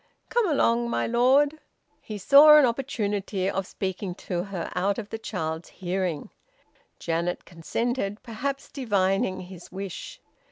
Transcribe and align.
Come 0.29 0.49
along, 0.49 0.89
my 0.89 1.05
lord." 1.05 1.59
He 2.01 2.17
saw 2.17 2.57
an 2.57 2.65
opportunity 2.65 3.47
of 3.47 3.67
speaking 3.67 4.15
to 4.15 4.45
her 4.45 4.71
out 4.73 4.97
of 4.97 5.09
the 5.11 5.19
child's 5.19 5.69
hearing. 5.69 6.31
Janet 6.97 7.45
consented, 7.45 8.23
perhaps 8.23 8.71
divining 8.71 9.41
his 9.41 9.71
wish. 9.71 10.19